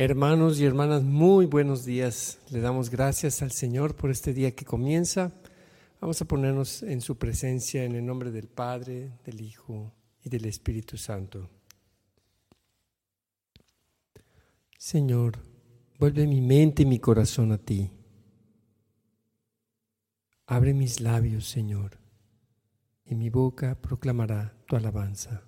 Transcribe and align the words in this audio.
Hermanos 0.00 0.60
y 0.60 0.64
hermanas, 0.64 1.02
muy 1.02 1.46
buenos 1.46 1.84
días. 1.84 2.38
Le 2.50 2.60
damos 2.60 2.88
gracias 2.88 3.42
al 3.42 3.50
Señor 3.50 3.96
por 3.96 4.12
este 4.12 4.32
día 4.32 4.54
que 4.54 4.64
comienza. 4.64 5.32
Vamos 6.00 6.22
a 6.22 6.24
ponernos 6.24 6.84
en 6.84 7.00
su 7.00 7.18
presencia 7.18 7.82
en 7.82 7.96
el 7.96 8.06
nombre 8.06 8.30
del 8.30 8.46
Padre, 8.46 9.10
del 9.24 9.40
Hijo 9.40 9.92
y 10.22 10.28
del 10.28 10.44
Espíritu 10.44 10.96
Santo. 10.96 11.50
Señor, 14.78 15.40
vuelve 15.98 16.28
mi 16.28 16.42
mente 16.42 16.84
y 16.84 16.86
mi 16.86 17.00
corazón 17.00 17.50
a 17.50 17.58
ti. 17.58 17.90
Abre 20.46 20.74
mis 20.74 21.00
labios, 21.00 21.48
Señor, 21.48 21.98
y 23.04 23.16
mi 23.16 23.30
boca 23.30 23.74
proclamará 23.74 24.54
tu 24.64 24.76
alabanza. 24.76 25.47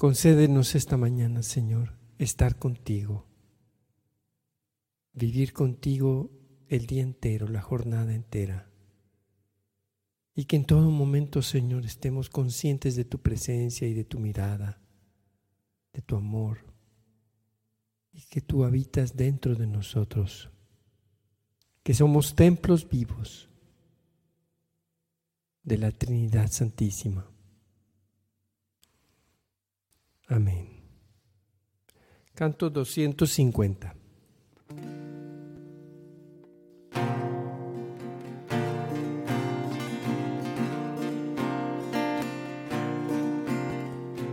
Concédenos 0.00 0.74
esta 0.76 0.96
mañana, 0.96 1.42
Señor, 1.42 1.98
estar 2.16 2.58
contigo, 2.58 3.26
vivir 5.12 5.52
contigo 5.52 6.30
el 6.68 6.86
día 6.86 7.02
entero, 7.02 7.48
la 7.48 7.60
jornada 7.60 8.14
entera. 8.14 8.70
Y 10.34 10.46
que 10.46 10.56
en 10.56 10.64
todo 10.64 10.90
momento, 10.90 11.42
Señor, 11.42 11.84
estemos 11.84 12.30
conscientes 12.30 12.96
de 12.96 13.04
tu 13.04 13.18
presencia 13.18 13.86
y 13.86 13.92
de 13.92 14.04
tu 14.04 14.18
mirada, 14.18 14.80
de 15.92 16.00
tu 16.00 16.16
amor, 16.16 16.64
y 18.10 18.22
que 18.22 18.40
tú 18.40 18.64
habitas 18.64 19.18
dentro 19.18 19.54
de 19.54 19.66
nosotros, 19.66 20.48
que 21.82 21.92
somos 21.92 22.34
templos 22.34 22.88
vivos 22.88 23.50
de 25.62 25.76
la 25.76 25.90
Trinidad 25.90 26.50
Santísima. 26.50 27.30
Amén. 30.30 30.68
Canto 32.34 32.70
250. 32.70 33.94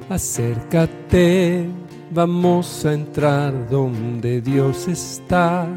Acércate, 0.10 1.68
vamos 2.12 2.86
a 2.86 2.94
entrar 2.94 3.68
donde 3.68 4.40
Dios 4.40 4.88
está, 4.88 5.68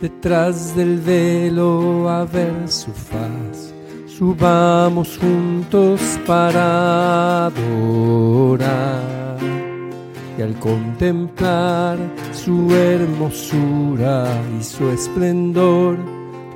detrás 0.00 0.76
del 0.76 0.98
velo 0.98 2.08
a 2.08 2.24
ver 2.24 2.68
su 2.68 2.90
faz. 2.92 3.72
Subamos 4.06 5.16
juntos 5.16 6.00
para 6.26 7.46
adorar 7.46 9.11
al 10.42 10.58
contemplar 10.58 11.98
su 12.32 12.74
hermosura 12.74 14.26
y 14.58 14.62
su 14.62 14.90
esplendor, 14.90 15.96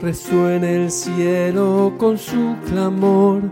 resuena 0.00 0.68
el 0.68 0.90
cielo 0.90 1.94
con 1.96 2.18
su 2.18 2.56
clamor, 2.68 3.42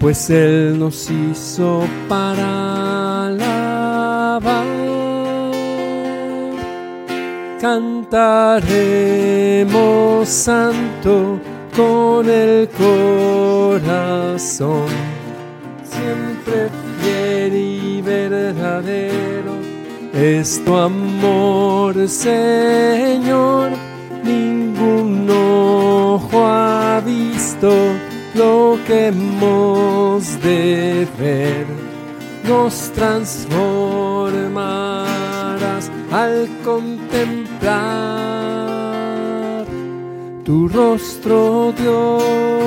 pues 0.00 0.30
Él 0.30 0.78
nos 0.78 1.10
hizo 1.10 1.84
para 2.08 3.26
alabar. 3.26 4.64
Cantaremos 7.60 8.68
santo 10.28 11.38
con 11.76 12.28
el 12.28 12.68
corazón, 13.78 14.86
siempre 15.84 16.68
fiel 17.00 17.54
y 17.54 18.02
verdadero 18.02 19.53
es 20.14 20.64
tu 20.64 20.76
amor, 20.76 22.08
Señor. 22.08 23.72
Ningún 24.22 25.28
ojo 25.28 26.46
ha 26.46 27.02
visto 27.04 27.72
lo 28.34 28.78
que 28.86 29.08
hemos 29.08 30.40
de 30.42 31.08
ver. 31.18 31.66
Nos 32.46 32.92
transformarás 32.92 35.90
al 36.10 36.48
contemplar 36.64 38.14
tu 40.44 40.68
rostro, 40.68 41.72
Dios. 41.76 42.63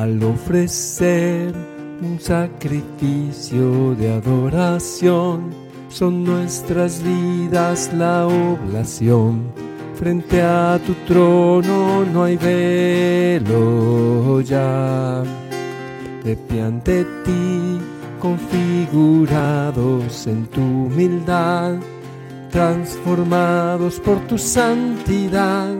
Al 0.00 0.22
ofrecer 0.22 1.52
un 2.00 2.18
sacrificio 2.18 3.94
de 3.94 4.14
adoración. 4.14 5.50
Son 5.90 6.24
nuestras 6.24 7.02
vidas 7.02 7.92
la 7.92 8.26
oblación. 8.26 9.52
Frente 9.94 10.40
a 10.40 10.80
tu 10.86 10.94
trono 11.06 12.06
no 12.06 12.24
hay 12.24 12.38
velo 12.38 14.40
ya. 14.40 15.22
De 16.24 16.34
pie 16.34 16.62
ante 16.62 17.04
ti, 17.24 17.78
configurados 18.18 20.26
en 20.26 20.46
tu 20.46 20.62
humildad, 20.62 21.74
transformados 22.50 24.00
por 24.00 24.18
tu 24.26 24.38
santidad 24.38 25.74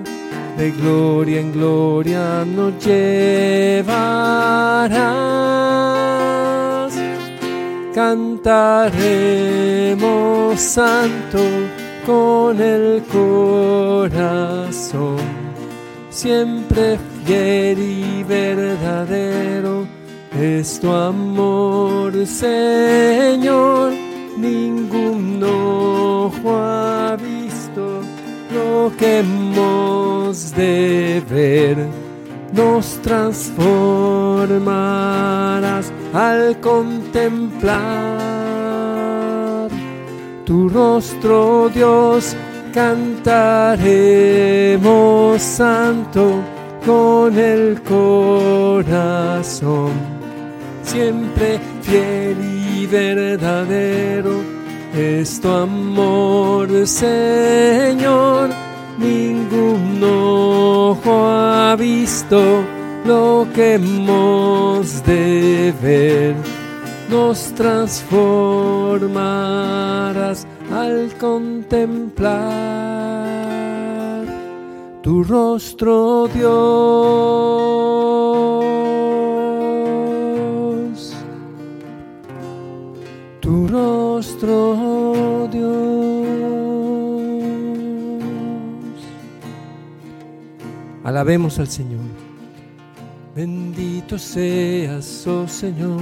de 0.60 0.70
gloria 0.72 1.40
en 1.40 1.52
gloria 1.52 2.44
nos 2.44 2.74
llevarás. 2.84 3.90
Cantaremos 7.94 9.00
santo 10.60 11.38
con 12.04 12.60
el 12.60 13.02
corazón, 13.10 14.36
siempre 16.10 16.98
fiel 17.24 17.78
y 17.78 18.22
verdadero 18.24 19.86
es 20.38 20.78
tu 20.78 20.92
amor, 20.92 22.26
Señor. 22.26 23.94
Ningún 24.36 25.42
ojo 25.42 26.60
lo 28.60 28.92
que 28.96 29.18
hemos 29.20 30.52
de 30.54 31.22
ver, 31.28 31.76
nos 32.52 33.00
transformarás 33.02 35.92
al 36.12 36.60
contemplar. 36.60 37.78
Tu 40.44 40.68
rostro, 40.68 41.70
Dios. 41.72 42.36
Cantaremos 42.72 43.72
santo 45.42 46.40
con 46.86 47.36
el 47.36 47.82
corazón, 47.82 49.90
siempre 50.84 51.58
fiel 51.82 52.36
y 52.78 52.86
verdadero 52.86 54.59
es 54.94 55.40
tu 55.40 55.48
amor, 55.48 56.86
Señor. 56.86 58.50
Ningún 58.98 60.02
ojo 60.02 61.26
ha 61.26 61.76
visto 61.76 62.62
lo 63.04 63.46
que 63.54 63.74
hemos 63.74 65.04
de 65.04 65.74
ver. 65.82 66.34
Nos 67.10 67.52
transformarás 67.54 70.46
al 70.72 71.12
contemplar 71.18 72.30
tu 75.02 75.24
rostro, 75.24 76.28
Dios. 76.28 76.50
Tu 83.40 83.66
Alabemos 91.04 91.58
al 91.58 91.68
Señor. 91.68 92.00
Bendito 93.34 94.18
seas, 94.18 95.26
oh 95.26 95.46
Señor. 95.46 96.00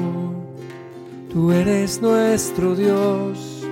Tú 1.33 1.51
eres 1.51 2.01
nuestro 2.01 2.75
Dios. 2.75 3.67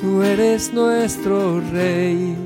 Tú 0.00 0.22
eres 0.22 0.72
nuestro 0.74 1.60
Rey. 1.72 2.36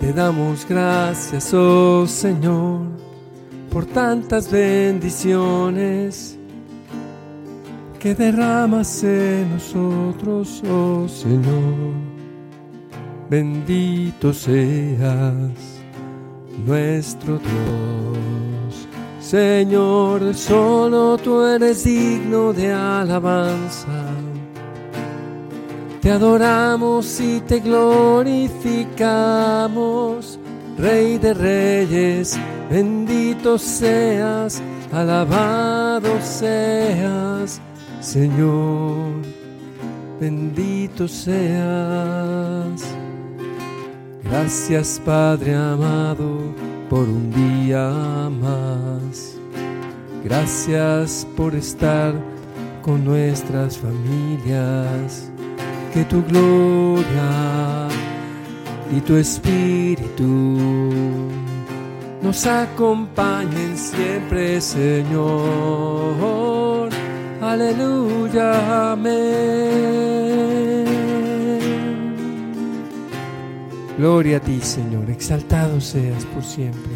Te 0.00 0.12
damos 0.12 0.66
gracias, 0.68 1.52
oh 1.54 2.06
Señor, 2.06 2.82
por 3.70 3.86
tantas 3.86 4.50
bendiciones 4.50 6.38
que 8.04 8.14
derramas 8.14 9.02
en 9.02 9.54
nosotros, 9.54 10.62
oh 10.68 11.08
Señor 11.08 12.14
bendito 13.30 14.32
seas, 14.32 15.52
nuestro 16.64 17.38
Dios. 17.38 18.88
Señor, 19.20 20.34
solo 20.34 21.18
tú 21.18 21.42
eres 21.42 21.84
digno 21.84 22.52
de 22.52 22.72
alabanza. 22.72 24.04
Te 26.00 26.12
adoramos 26.12 27.20
y 27.20 27.40
te 27.40 27.58
glorificamos, 27.60 30.40
Rey 30.76 31.18
de 31.18 31.32
Reyes, 31.32 32.36
bendito 32.70 33.56
seas, 33.58 34.60
alabado 34.92 36.10
seas, 36.20 37.62
Señor, 38.04 39.22
bendito 40.20 41.08
seas. 41.08 42.84
Gracias 44.22 45.00
Padre 45.02 45.54
amado 45.54 46.54
por 46.90 47.08
un 47.08 47.30
día 47.32 48.28
más. 48.28 49.38
Gracias 50.22 51.26
por 51.34 51.54
estar 51.54 52.12
con 52.82 53.06
nuestras 53.06 53.78
familias. 53.78 55.32
Que 55.94 56.04
tu 56.04 56.22
gloria 56.24 57.88
y 58.94 59.00
tu 59.00 59.16
espíritu 59.16 60.58
nos 62.22 62.46
acompañen 62.46 63.78
siempre, 63.78 64.60
Señor. 64.60 66.43
Aleluya, 67.44 68.92
amén. 68.92 70.86
Gloria 73.98 74.38
a 74.38 74.40
ti, 74.40 74.58
Señor, 74.62 75.10
exaltado 75.10 75.78
seas 75.78 76.24
por 76.24 76.42
siempre. 76.42 76.94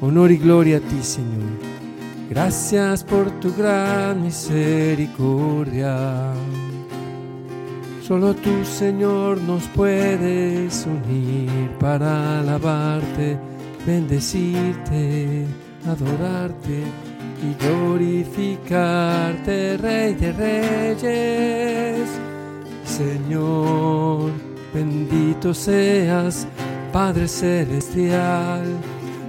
Honor 0.00 0.32
y 0.32 0.38
gloria 0.38 0.78
a 0.78 0.80
ti, 0.80 1.02
Señor. 1.02 1.50
Gracias 2.30 3.04
por 3.04 3.30
tu 3.40 3.54
gran 3.54 4.22
misericordia. 4.22 6.32
Solo 8.00 8.34
tú, 8.34 8.64
Señor, 8.64 9.38
nos 9.42 9.64
puedes 9.68 10.86
unir 10.86 11.68
para 11.78 12.40
alabarte, 12.40 13.38
bendecirte, 13.86 15.44
adorarte 15.86 16.84
y 17.42 17.54
glorificarte, 17.62 19.76
Rey 19.76 20.14
de 20.14 20.32
Reyes. 20.32 22.08
Señor, 22.84 24.30
Bendito 24.74 25.54
seas, 25.54 26.48
Padre 26.92 27.28
Celestial, 27.28 28.64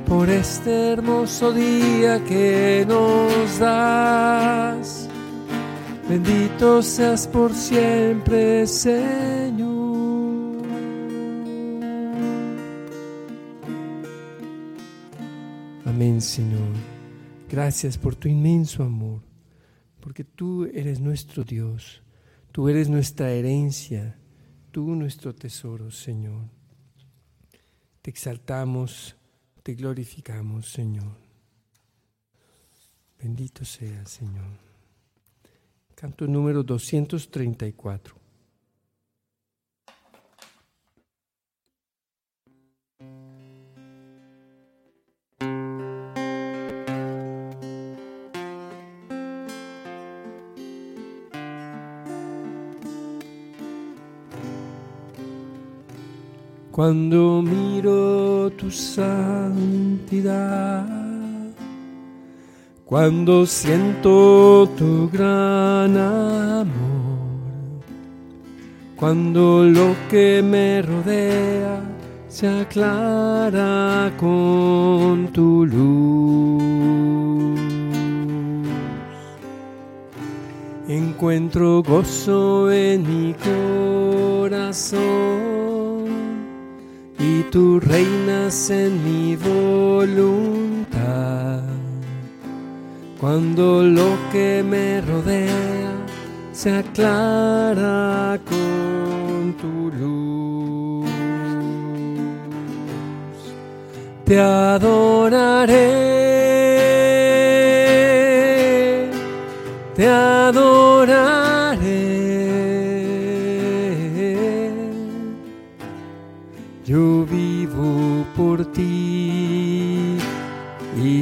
por 0.07 0.27
este 0.27 0.93
hermoso 0.93 1.53
día 1.53 2.19
que 2.23 2.83
nos 2.87 3.59
das. 3.59 5.07
Bendito 6.09 6.81
seas 6.81 7.27
por 7.27 7.53
siempre, 7.53 8.65
Señor. 8.65 9.75
Amén, 15.85 16.19
Señor. 16.19 16.94
Gracias 17.55 17.97
por 17.97 18.17
tu 18.17 18.27
inmenso 18.27 18.83
amor, 18.83 19.21
porque 20.01 20.25
tú 20.25 20.65
eres 20.65 20.99
nuestro 20.99 21.45
Dios, 21.45 22.03
tú 22.51 22.67
eres 22.67 22.89
nuestra 22.89 23.31
herencia 23.31 24.19
tú 24.71 24.93
nuestro 24.93 25.33
tesoro, 25.33 25.89
Señor. 25.89 26.49
Te 28.01 28.09
exaltamos, 28.09 29.15
te 29.63 29.73
glorificamos, 29.73 30.69
Señor. 30.69 31.15
Bendito 33.17 33.63
sea, 33.63 34.05
Señor. 34.05 34.59
Canto 35.95 36.27
número 36.27 36.61
234. 36.61 38.24
Cuando 56.75 57.41
miro 57.41 58.51
tu 58.51 58.69
santidad, 58.69 59.15
cuando 62.83 63.45
siento 63.45 64.67
tu 64.77 65.09
gran 65.09 65.95
amor, 65.95 66.65
cuando 68.97 69.63
lo 69.63 69.95
que 70.09 70.43
me 70.43 70.81
rodea 70.81 71.79
se 72.27 72.45
aclara 72.45 74.11
con 74.17 75.29
tu 75.31 75.65
luz. 75.65 77.57
Encuentro 80.89 81.81
gozo 81.83 82.69
en 82.69 83.07
mi 83.07 83.33
corazón 84.41 85.54
y 87.25 87.43
tú 87.51 87.79
reinas 87.79 88.69
en 88.69 89.03
mi 89.03 89.35
voluntad. 89.35 90.95
Cuando 93.19 93.81
lo 93.83 94.17
que 94.31 94.63
me 94.63 95.01
rodea 95.01 95.91
se 96.51 96.69
aclara 96.71 98.39
con 98.51 99.53
tu 99.61 99.91
luz, 99.99 101.09
te 104.25 104.39
adoraré, 104.39 105.81
te 109.95 110.07
adoraré 110.07 111.34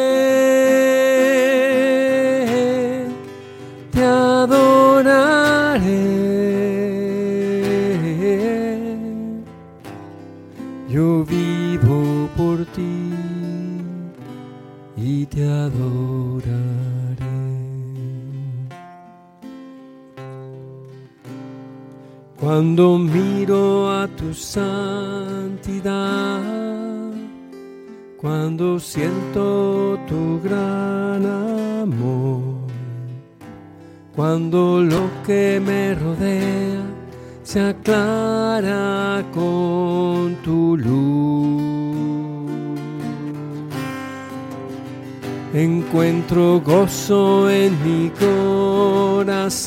En 46.87 47.73
mi 47.83 48.11
corazón 48.11 49.65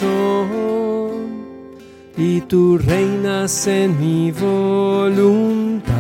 y 2.17 2.41
tú 2.43 2.79
reinas 2.79 3.67
en 3.67 3.99
mi 3.99 4.31
voluntad. 4.31 5.91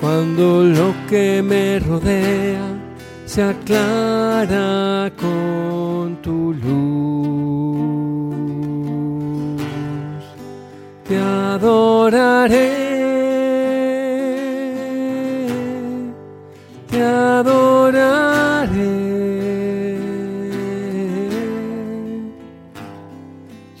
Cuando 0.00 0.64
lo 0.64 0.92
que 1.08 1.40
me 1.40 1.78
rodea 1.78 2.66
se 3.26 3.44
aclara 3.44 5.12
con 5.16 6.16
tu 6.20 6.52
luz, 6.52 6.74
te 11.06 11.16
adoraré, 11.16 12.72
te 16.90 17.00
adoraré 17.00 17.65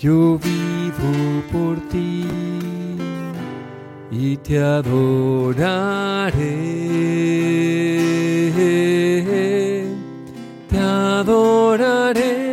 yo 0.06 0.38
vivo 0.38 1.12
por 1.50 1.74
ti 1.88 2.28
y 4.08 4.36
te 4.36 4.56
adoraré, 4.60 6.36
te 10.70 10.78
adoraré. 10.78 12.46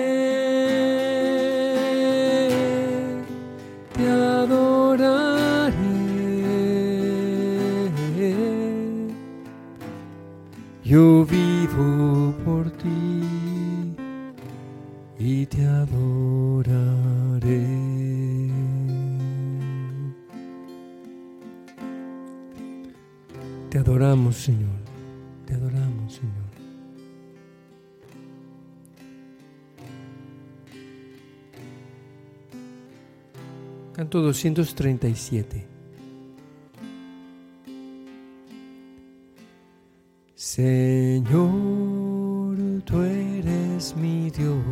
Te 3.95 4.09
adoraré, 4.09 5.73
yo 10.83 11.23
vivo 11.25 12.33
por 12.43 12.71
ti 12.71 13.21
y 15.19 15.45
te 15.45 15.63
adoraré. 15.65 17.12
Te 17.43 17.49
adoramos, 23.77 24.37
Señor. 24.37 24.79
Te 25.45 25.55
adoramos, 25.55 26.13
Señor. 26.13 26.31
Canto 33.91 34.21
237. 34.21 35.67
Señor, 40.35 41.51
tú 42.85 43.01
eres 43.01 43.97
mi 43.97 44.29
Dios, 44.29 44.63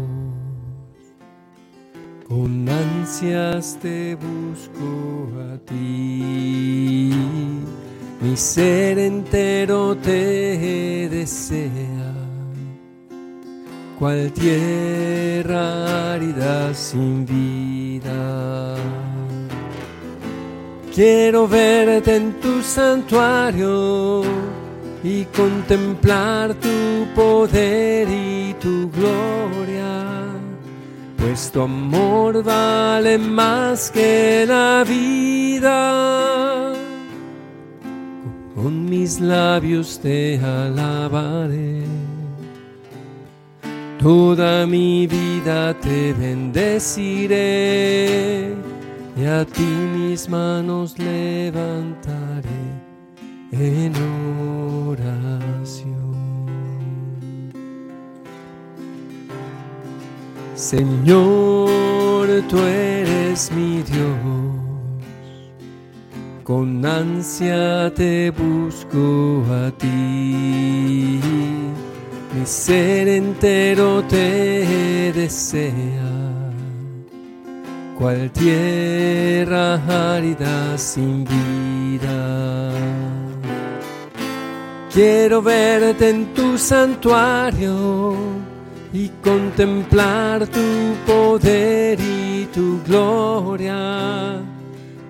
con 2.32 2.70
ansias 2.70 3.78
te 3.82 4.16
busco 4.16 5.28
a 5.52 5.58
ti, 5.66 7.12
mi 8.22 8.38
ser 8.38 8.98
entero 9.00 9.98
te 9.98 11.10
desea, 11.10 12.14
cual 14.00 14.32
tierra 14.32 16.14
árida 16.14 16.74
sin 16.74 17.26
vida. 17.26 18.78
Quiero 20.96 21.50
verte 21.50 22.16
en 22.16 22.40
tu 22.40 22.62
santuario 22.62 24.22
y 25.04 25.26
contemplar 25.26 26.54
tu 26.54 27.14
poder 27.14 28.08
y 28.10 28.54
tu 28.54 28.90
gloria, 28.90 30.32
pues 31.22 31.52
tu 31.52 31.62
amor 31.62 32.44
vale 32.44 33.18
más 33.20 33.92
que 33.92 34.46
la 34.48 34.84
vida. 34.88 36.74
Con 38.56 38.86
mis 38.86 39.20
labios 39.20 40.00
te 40.00 40.40
alabaré, 40.40 41.84
toda 44.00 44.66
mi 44.66 45.08
vida 45.08 45.74
te 45.80 46.14
bendeciré 46.14 47.40
y 49.16 49.26
a 49.26 49.46
ti 49.46 49.62
mis 49.96 50.28
manos 50.30 50.98
levantaré 50.98 52.62
en 53.52 53.94
oración. 54.88 56.01
Señor, 60.62 62.30
tú 62.48 62.60
eres 62.60 63.52
mi 63.52 63.82
Dios, 63.82 64.54
con 66.44 66.86
ansia 66.86 67.92
te 67.96 68.30
busco 68.30 69.44
a 69.50 69.72
ti, 69.72 71.20
mi 72.32 72.46
ser 72.46 73.08
entero 73.08 74.04
te 74.04 75.12
desea. 75.16 76.12
Cual 77.98 78.30
tierra 78.30 79.82
árida 80.16 80.78
sin 80.78 81.26
vida. 81.26 82.72
Quiero 84.94 85.42
verte 85.42 86.10
en 86.10 86.36
tu 86.36 86.56
santuario 86.56 88.51
y 88.94 89.10
contemplar 89.24 90.48
tu 90.48 90.96
poder 91.06 92.00
y 92.00 92.46
tu 92.54 92.82
gloria, 92.84 94.42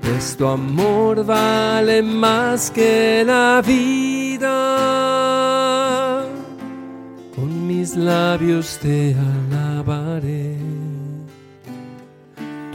pues 0.02 0.36
tu 0.38 0.46
amor 0.48 1.26
vale 1.26 2.04
más 2.04 2.70
que 2.70 3.24
la 3.26 3.64
vida. 3.66 4.52
Con 7.36 7.68
mis 7.68 7.96
labios 7.96 8.78
te 8.80 9.16
alabaré. 9.16 10.58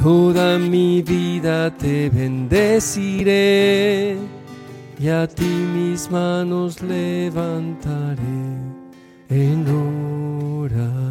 Toda 0.02 0.58
mi 0.58 1.02
vida 1.02 1.70
te 1.76 2.10
bendeciré 2.10 3.36
y 4.98 5.08
a 5.08 5.26
ti 5.26 5.44
mis 5.44 6.10
manos 6.10 6.80
levantaré 6.80 8.65
en 9.28 9.66
oración. 9.68 11.06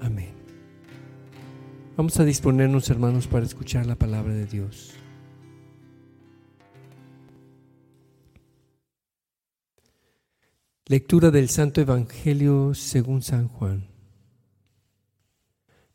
Amén. 0.00 0.32
Vamos 1.96 2.18
a 2.18 2.24
disponernos, 2.24 2.88
hermanos, 2.90 3.26
para 3.26 3.44
escuchar 3.44 3.86
la 3.86 3.96
palabra 3.96 4.32
de 4.32 4.46
Dios. 4.46 4.94
Lectura 10.86 11.32
del 11.32 11.48
Santo 11.48 11.80
Evangelio 11.80 12.72
según 12.74 13.20
San 13.20 13.48
Juan. 13.48 13.88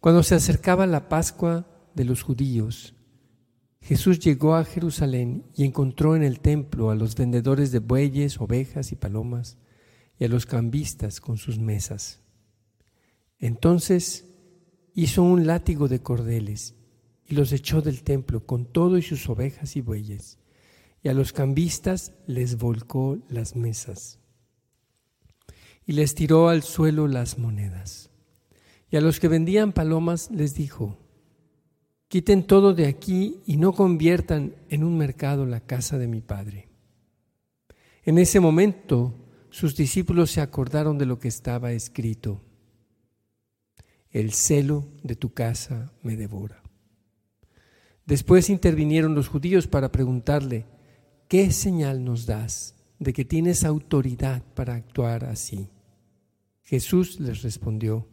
Cuando 0.01 0.21
se 0.21 0.35
acercaba 0.35 0.85
la 0.85 1.07
Pascua 1.07 1.65
de 1.93 2.03
los 2.03 2.23
judíos, 2.23 2.93
Jesús 3.81 4.19
llegó 4.19 4.55
a 4.55 4.63
Jerusalén 4.63 5.43
y 5.55 5.63
encontró 5.63 6.15
en 6.15 6.23
el 6.23 6.39
templo 6.39 6.91
a 6.91 6.95
los 6.95 7.15
vendedores 7.15 7.71
de 7.71 7.79
bueyes, 7.79 8.39
ovejas 8.39 8.91
y 8.91 8.95
palomas 8.95 9.57
y 10.19 10.25
a 10.25 10.27
los 10.27 10.45
cambistas 10.45 11.19
con 11.19 11.37
sus 11.37 11.57
mesas. 11.57 12.21
Entonces 13.39 14.25
hizo 14.93 15.23
un 15.23 15.47
látigo 15.47 15.87
de 15.87 16.01
cordeles 16.01 16.75
y 17.27 17.33
los 17.33 17.51
echó 17.51 17.81
del 17.81 18.03
templo 18.03 18.45
con 18.45 18.65
todo 18.65 18.97
y 18.97 19.01
sus 19.01 19.27
ovejas 19.29 19.75
y 19.75 19.81
bueyes, 19.81 20.37
y 21.01 21.09
a 21.09 21.13
los 21.13 21.33
cambistas 21.33 22.13
les 22.27 22.57
volcó 22.57 23.17
las 23.29 23.55
mesas 23.55 24.21
y 25.85 25.93
les 25.93 26.15
tiró 26.15 26.49
al 26.49 26.63
suelo 26.63 27.07
las 27.07 27.37
monedas. 27.37 28.09
Y 28.89 28.97
a 28.97 29.01
los 29.01 29.19
que 29.19 29.27
vendían 29.27 29.73
palomas 29.73 30.29
les 30.31 30.53
dijo, 30.53 30.97
quiten 32.11 32.43
todo 32.43 32.73
de 32.73 32.87
aquí 32.87 33.39
y 33.45 33.55
no 33.55 33.71
conviertan 33.71 34.53
en 34.67 34.83
un 34.83 34.97
mercado 34.97 35.45
la 35.45 35.61
casa 35.61 35.97
de 35.97 36.07
mi 36.07 36.19
Padre. 36.19 36.67
En 38.03 38.17
ese 38.17 38.41
momento 38.41 39.15
sus 39.49 39.77
discípulos 39.77 40.29
se 40.31 40.41
acordaron 40.41 40.97
de 40.97 41.05
lo 41.05 41.19
que 41.19 41.29
estaba 41.29 41.71
escrito. 41.71 42.41
El 44.09 44.33
celo 44.33 44.89
de 45.03 45.15
tu 45.15 45.33
casa 45.33 45.93
me 46.03 46.17
devora. 46.17 46.61
Después 48.05 48.49
intervinieron 48.49 49.15
los 49.15 49.29
judíos 49.29 49.67
para 49.67 49.89
preguntarle, 49.89 50.65
¿qué 51.29 51.51
señal 51.51 52.03
nos 52.03 52.25
das 52.25 52.75
de 53.01 53.13
que 53.13 53.25
tienes 53.25 53.63
autoridad 53.63 54.43
para 54.53 54.75
actuar 54.75 55.25
así. 55.25 55.69
Jesús 56.61 57.19
les 57.19 57.41
respondió, 57.41 58.07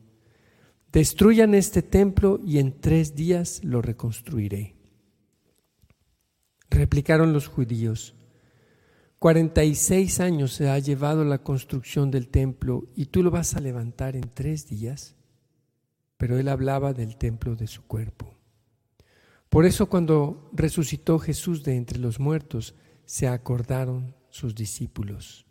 destruyan 0.93 1.55
este 1.55 1.83
templo 1.83 2.41
y 2.45 2.59
en 2.59 2.81
tres 2.81 3.15
días 3.15 3.63
lo 3.65 3.83
reconstruiré. 3.83 4.77
Replicaron 6.71 7.33
los 7.33 7.49
judíos, 7.49 8.15
cuarenta 9.19 9.65
y 9.65 9.75
seis 9.75 10.21
años 10.21 10.53
se 10.53 10.69
ha 10.69 10.79
llevado 10.79 11.25
la 11.25 11.43
construcción 11.43 12.11
del 12.11 12.29
templo 12.29 12.85
y 12.95 13.07
tú 13.07 13.23
lo 13.23 13.31
vas 13.31 13.55
a 13.55 13.61
levantar 13.61 14.17
en 14.17 14.31
tres 14.33 14.67
días. 14.67 15.17
Pero 16.17 16.39
él 16.39 16.49
hablaba 16.49 16.93
del 16.93 17.17
templo 17.17 17.55
de 17.55 17.69
su 17.69 17.83
cuerpo. 17.83 18.35
Por 19.49 19.65
eso 19.65 19.89
cuando 19.89 20.51
resucitó 20.53 21.19
Jesús 21.19 21.63
de 21.63 21.77
entre 21.77 21.99
los 21.99 22.21
muertos, 22.21 22.75
se 23.07 23.29
acordaron 23.29 24.15
sus 24.29 24.55
discípulos 24.55 25.47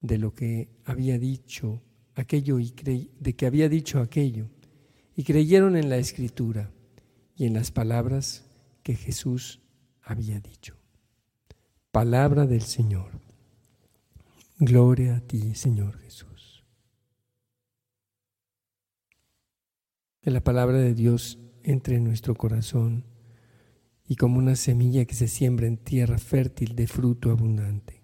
de 0.00 0.18
lo 0.18 0.34
que 0.34 0.68
había 0.84 1.18
dicho 1.18 1.82
aquello 2.14 2.58
y 2.58 2.72
de 3.20 3.34
que 3.34 3.46
había 3.46 3.68
dicho 3.68 4.00
aquello 4.00 4.48
y 5.16 5.24
creyeron 5.24 5.76
en 5.76 5.88
la 5.88 5.96
escritura 5.96 6.70
y 7.36 7.46
en 7.46 7.54
las 7.54 7.70
palabras 7.70 8.44
que 8.82 8.94
Jesús 8.94 9.60
había 10.02 10.40
dicho. 10.40 10.76
Palabra 11.90 12.46
del 12.46 12.62
Señor. 12.62 13.20
Gloria 14.58 15.16
a 15.16 15.20
ti, 15.20 15.54
Señor 15.54 15.98
Jesús. 15.98 16.64
Que 20.20 20.30
la 20.30 20.42
palabra 20.42 20.78
de 20.78 20.94
Dios 20.94 21.38
entre 21.62 21.96
en 21.96 22.04
nuestro 22.04 22.34
corazón 22.34 23.04
y 24.06 24.16
como 24.16 24.38
una 24.38 24.56
semilla 24.56 25.04
que 25.06 25.14
se 25.14 25.28
siembra 25.28 25.66
en 25.66 25.76
tierra 25.76 26.18
fértil 26.18 26.76
de 26.76 26.86
fruto 26.86 27.30
abundante. 27.30 28.03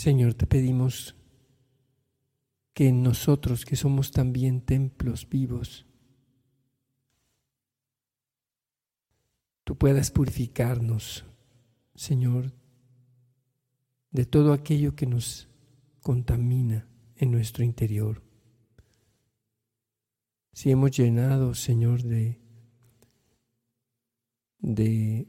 Señor, 0.00 0.32
te 0.32 0.46
pedimos 0.46 1.14
que 2.72 2.88
en 2.88 3.02
nosotros, 3.02 3.66
que 3.66 3.76
somos 3.76 4.12
también 4.12 4.62
templos 4.62 5.28
vivos, 5.28 5.84
tú 9.62 9.76
puedas 9.76 10.10
purificarnos, 10.10 11.26
Señor, 11.94 12.54
de 14.10 14.24
todo 14.24 14.54
aquello 14.54 14.96
que 14.96 15.04
nos 15.04 15.50
contamina 16.00 16.88
en 17.16 17.30
nuestro 17.30 17.62
interior. 17.62 18.22
Si 20.54 20.70
hemos 20.70 20.92
llenado, 20.92 21.52
Señor, 21.52 22.04
de, 22.04 22.40
de, 24.60 25.28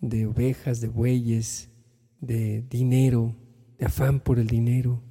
de 0.00 0.26
ovejas, 0.26 0.80
de 0.80 0.88
bueyes, 0.88 1.70
de 2.20 2.62
dinero, 2.62 3.36
de 3.80 3.86
afán 3.86 4.20
por 4.20 4.38
el 4.38 4.46
dinero, 4.46 5.02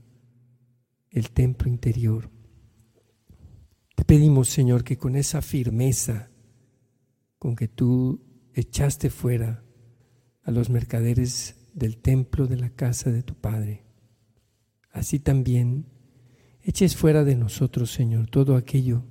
el 1.10 1.32
templo 1.32 1.68
interior. 1.68 2.30
Te 3.96 4.06
pedimos, 4.06 4.48
Señor, 4.48 4.84
que 4.84 4.96
con 4.96 5.16
esa 5.16 5.42
firmeza 5.42 6.30
con 7.40 7.56
que 7.56 7.68
tú 7.68 8.22
echaste 8.54 9.10
fuera 9.10 9.64
a 10.44 10.52
los 10.52 10.70
mercaderes 10.70 11.68
del 11.74 11.98
templo 11.98 12.46
de 12.46 12.58
la 12.58 12.70
casa 12.70 13.12
de 13.12 13.24
tu 13.24 13.34
Padre, 13.34 13.86
así 14.92 15.20
también 15.20 15.88
eches 16.62 16.96
fuera 16.96 17.24
de 17.24 17.36
nosotros, 17.36 17.92
Señor, 17.92 18.30
todo 18.30 18.56
aquello 18.56 19.04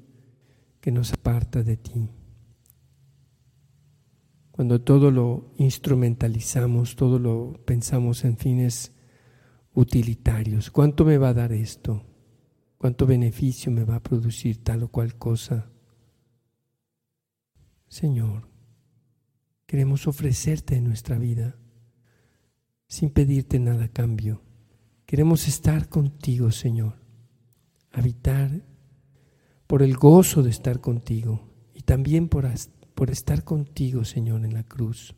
que 0.81 0.93
nos 0.93 1.13
aparta 1.13 1.65
de 1.65 1.77
ti. 1.77 2.11
Cuando 4.53 4.81
todo 4.83 5.11
lo 5.11 5.53
instrumentalizamos, 5.57 6.95
todo 6.95 7.19
lo 7.19 7.61
pensamos 7.65 8.25
en 8.25 8.37
fines 8.37 8.93
utilitarios. 9.79 10.73
¿Cuánto 10.73 11.05
me 11.05 11.19
va 11.19 11.29
a 11.29 11.35
dar 11.35 11.53
esto? 11.53 12.05
¿Cuánto 12.79 13.07
beneficio 13.07 13.71
me 13.71 13.85
va 13.85 13.97
a 13.97 14.03
producir 14.03 14.63
tal 14.65 14.83
o 14.83 14.89
cual 14.89 15.17
cosa? 15.17 15.71
Señor, 17.87 18.49
queremos 19.67 20.09
ofrecerte 20.09 20.81
nuestra 20.81 21.17
vida 21.17 21.57
sin 22.89 23.11
pedirte 23.11 23.61
nada 23.61 23.85
a 23.85 23.89
cambio. 23.89 24.43
Queremos 25.07 25.47
estar 25.47 25.89
contigo, 25.89 26.51
Señor, 26.51 26.97
habitar 27.93 28.51
por 29.69 29.83
el 29.83 29.97
gozo 29.97 30.43
de 30.43 30.51
estar 30.51 30.81
contigo 30.81 31.55
y 31.73 31.83
también 31.83 32.29
por, 32.29 32.49
por 32.97 33.11
estar 33.11 33.45
contigo, 33.45 34.05
Señor, 34.05 34.45
en 34.45 34.55
la 34.55 34.65
cruz. 34.65 35.15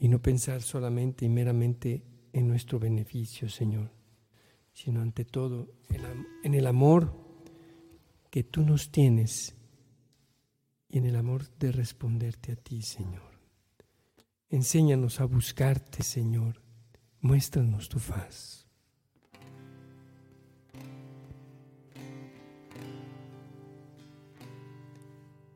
Y 0.00 0.08
no 0.08 0.20
pensar 0.20 0.62
solamente 0.62 1.26
y 1.26 1.28
meramente 1.28 2.02
en 2.32 2.48
nuestro 2.48 2.78
beneficio, 2.78 3.50
Señor, 3.50 3.92
sino 4.72 5.02
ante 5.02 5.26
todo 5.26 5.68
en 6.42 6.54
el 6.54 6.66
amor 6.66 7.14
que 8.30 8.42
tú 8.42 8.64
nos 8.64 8.90
tienes 8.90 9.54
y 10.88 10.98
en 10.98 11.04
el 11.04 11.16
amor 11.16 11.50
de 11.58 11.70
responderte 11.70 12.52
a 12.52 12.56
ti, 12.56 12.80
Señor. 12.80 13.30
Enséñanos 14.48 15.20
a 15.20 15.26
buscarte, 15.26 16.02
Señor. 16.02 16.62
Muéstranos 17.20 17.90
tu 17.90 17.98
faz. 17.98 18.66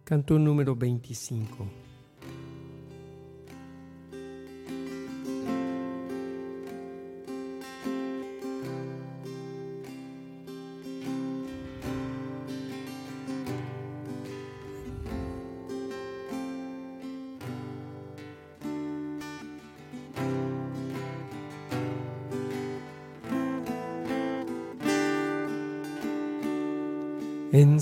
Canto 0.05 0.39
número 0.39 0.77
25. 0.77 1.84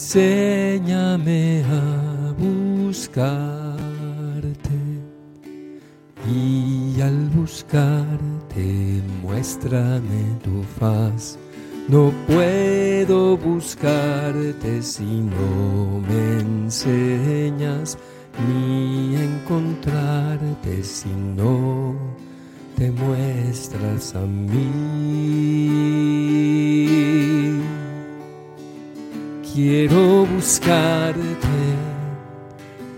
Enséñame 0.03 1.63
a 1.63 2.35
buscarte 2.37 3.79
y 6.29 7.01
al 7.01 7.31
buscarte 7.31 9.01
muéstrame 9.23 10.25
tu 10.43 10.65
faz. 10.81 11.39
No 11.89 12.13
puedo 12.27 13.37
buscarte 13.37 14.83
si 14.83 15.05
no 15.05 16.01
me 16.01 16.41
enseñas, 16.41 17.97
ni 18.49 19.15
encontrarte 19.15 20.83
si 20.83 21.11
no 21.11 21.95
te 22.77 22.91
muestras 22.91 24.17
a 24.17 24.27
mí. 24.27 25.63
Quiero 29.55 30.25
buscarte, 30.25 31.21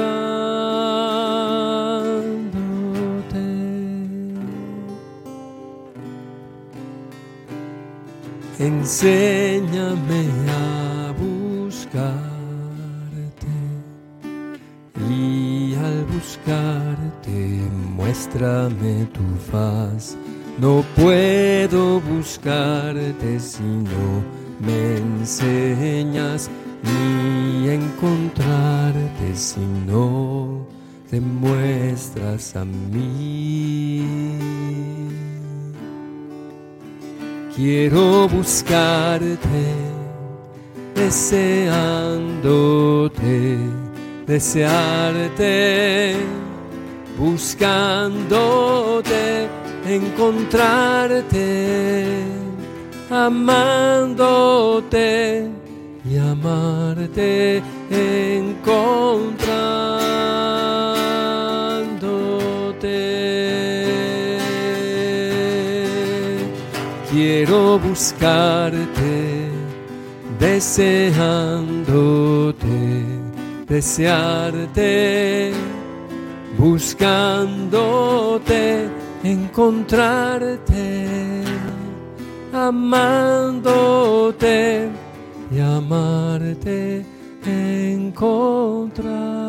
Enséñame 8.66 10.24
a 10.50 11.14
buscarte 11.20 12.24
y 15.10 15.76
al 15.76 16.06
buscarte 16.06 17.70
muéstrame 17.96 19.06
tu 19.14 19.26
faz. 19.52 20.16
No 20.60 20.84
puedo 20.96 22.00
buscarte 22.02 23.40
si 23.40 23.64
no 23.64 24.24
me 24.60 24.98
enseñas 24.98 26.50
ni 26.84 27.70
encontrarte 27.70 29.36
si 29.36 29.62
no 29.88 30.66
te 31.10 31.20
muestras 31.20 32.56
a 32.56 32.64
mí. 32.66 33.63
Quiero 37.56 38.28
buscarte, 38.28 39.38
deseándote, 40.96 43.60
desearte, 44.26 46.16
buscándote, 47.16 48.28
encontrarte, 49.86 52.08
amándote 53.12 54.68
y 56.10 56.18
amarte, 56.18 57.62
encontrándote. 57.92 60.33
Quiero 67.46 67.78
buscarte, 67.78 69.50
deseándote, 70.40 71.76
desearte, 73.68 75.52
buscándote, 76.58 77.68
encontrarte, 79.26 81.08
amándote 82.54 84.08
y 85.52 85.60
amarte, 85.60 87.06
encontrándote. 87.46 89.43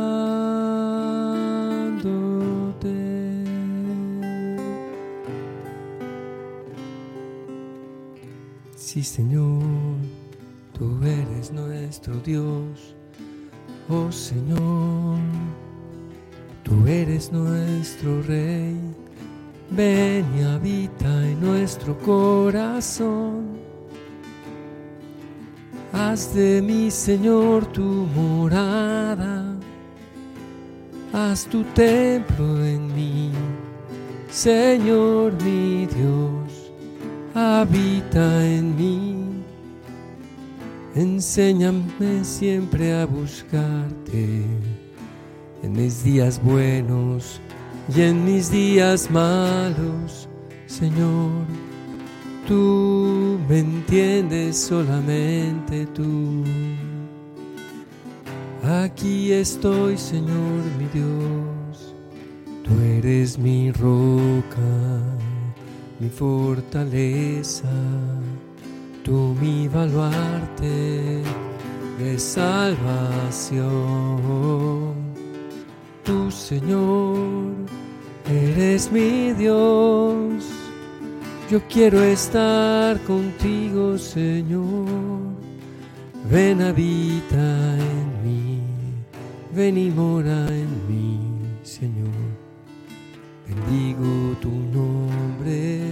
Señor, 9.05 9.63
tú 10.77 10.99
eres 11.05 11.53
nuestro 11.53 12.15
Dios. 12.21 12.97
Oh 13.89 14.11
Señor, 14.11 15.19
tú 16.63 16.87
eres 16.87 17.31
nuestro 17.31 18.23
Rey, 18.23 18.77
ven 19.71 20.25
y 20.39 20.43
habita 20.43 21.29
en 21.29 21.39
nuestro 21.39 21.99
corazón. 21.99 23.59
Haz 25.93 26.35
de 26.35 26.63
mi 26.63 26.91
Señor 26.91 27.67
tu 27.67 28.09
morada, 28.17 29.55
haz 31.13 31.45
tu 31.45 31.63
templo 31.75 32.65
en 32.65 32.87
mí, 32.95 33.31
Señor 34.31 35.35
mi 35.45 35.87
Dios, 35.87 36.44
habita 37.35 38.47
en 38.47 38.77
mí 38.77 39.25
Enséñame 40.95 42.25
siempre 42.25 42.95
a 42.95 43.05
buscarte 43.05 44.45
en 45.65 45.73
mis 45.73 46.05
días 46.05 46.41
buenos 46.41 47.41
y 47.93 48.03
en 48.03 48.25
mis 48.25 48.49
días 48.49 49.11
malos, 49.11 50.29
Señor. 50.67 51.45
Tú 52.47 53.41
me 53.49 53.59
entiendes 53.59 54.57
solamente 54.57 55.85
tú. 55.87 56.45
Aquí 58.63 59.33
estoy, 59.33 59.99
Señor 59.99 60.63
mi 60.79 60.87
Dios. 60.95 61.95
Tú 62.63 62.71
eres 62.85 63.37
mi 63.37 63.73
roca, 63.73 64.63
mi 66.01 66.09
fortaleza 66.09 67.71
tú 69.05 69.37
mi 69.41 69.69
baluarte 69.69 71.23
de 71.99 72.19
salvación. 72.19 73.65
Tu 76.03 76.31
Señor, 76.31 77.53
eres 78.29 78.91
mi 78.91 79.33
Dios. 79.33 80.45
Yo 81.51 81.61
quiero 81.69 82.03
estar 82.03 82.99
contigo, 83.03 83.99
Señor. 83.99 84.89
Ven, 86.31 86.63
habita 86.63 87.77
en 87.77 88.25
mí, 88.25 88.61
ven 89.55 89.77
y 89.77 89.91
mora 89.91 90.47
en 90.49 90.69
mí, 90.89 91.21
Señor. 91.63 92.09
Bendigo 93.47 94.35
tu 94.41 94.49
nombre 94.51 95.04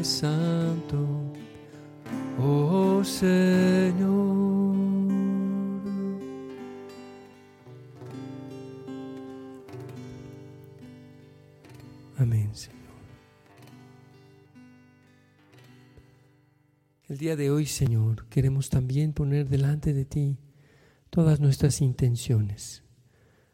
santo 0.03 1.33
oh 2.38 3.05
Señor. 3.05 4.33
Amén, 12.17 12.51
Señor. 12.55 12.79
El 17.09 17.19
día 17.19 17.37
de 17.37 17.51
hoy, 17.51 17.67
Señor, 17.67 18.27
queremos 18.29 18.71
también 18.71 19.12
poner 19.12 19.49
delante 19.49 19.93
de 19.93 20.05
ti 20.05 20.38
todas 21.11 21.41
nuestras 21.41 21.83
intenciones, 21.83 22.85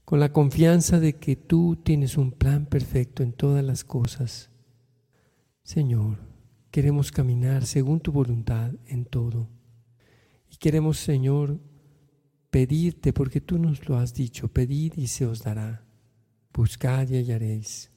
con 0.05 0.21
la 0.21 0.33
confianza 0.33 1.01
de 1.01 1.15
que 1.15 1.35
tú 1.35 1.77
tienes 1.83 2.17
un 2.17 2.31
plan 2.31 2.67
perfecto 2.67 3.23
en 3.23 3.33
todas 3.33 3.65
las 3.65 3.85
cosas. 3.85 4.51
Señor, 5.69 6.17
Queremos 6.71 7.11
caminar 7.11 7.65
según 7.65 8.01
tu 8.01 8.13
voluntad 8.13 8.73
en 8.87 9.07
todo. 9.07 9.49
Y 10.51 10.57
queremos, 10.57 10.99
Señor, 10.99 11.59
pedirte, 12.51 13.13
porque 13.13 13.41
tú 13.41 13.59
nos 13.59 13.89
lo 13.89 13.97
has 13.97 14.13
dicho, 14.13 14.49
pedid 14.49 14.93
y 14.97 15.07
se 15.07 15.25
os 15.25 15.43
dará. 15.43 15.87
Buscad 16.53 17.09
y 17.09 17.17
hallaréis. 17.17 17.91